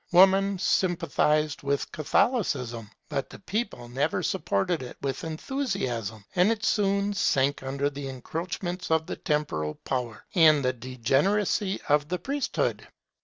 [0.11, 7.13] Woman sympathized with Catholicism, but the people never supported it with enthusiasm, and it soon
[7.13, 12.87] sank under the encroachments of the temporal power, and the degeneracy of the priesthood.